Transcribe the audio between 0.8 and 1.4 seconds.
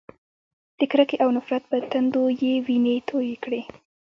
کرکې او